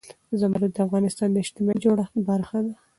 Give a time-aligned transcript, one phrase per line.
[0.39, 2.75] زمرد د افغانستان د اجتماعي جوړښت برخه ده.